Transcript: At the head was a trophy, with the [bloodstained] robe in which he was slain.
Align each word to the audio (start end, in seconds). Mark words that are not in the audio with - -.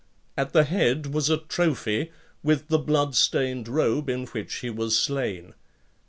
At 0.35 0.51
the 0.51 0.63
head 0.63 1.13
was 1.13 1.29
a 1.29 1.37
trophy, 1.37 2.11
with 2.41 2.69
the 2.69 2.79
[bloodstained] 2.79 3.67
robe 3.67 4.09
in 4.09 4.25
which 4.25 4.55
he 4.55 4.69
was 4.71 4.97
slain. 4.97 5.53